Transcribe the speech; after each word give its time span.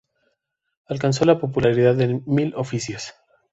Alcanzó 0.87 1.25
la 1.25 1.37
popularidad 1.37 2.01
en 2.01 2.23
"Mil 2.25 2.55
Oficios". 2.55 3.13